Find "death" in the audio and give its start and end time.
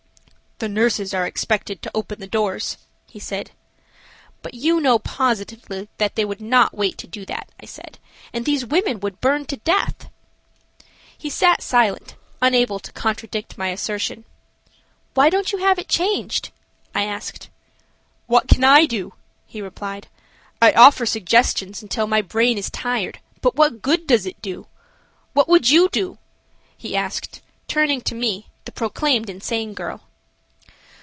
9.57-10.07